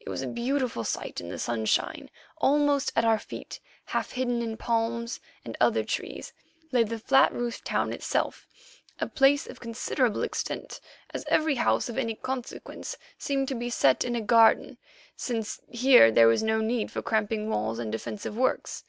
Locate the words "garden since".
14.20-15.58